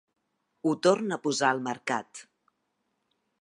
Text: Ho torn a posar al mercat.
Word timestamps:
Ho 0.69 0.71
torn 0.87 1.17
a 1.17 1.19
posar 1.27 1.51
al 1.51 1.61
mercat. 1.67 2.23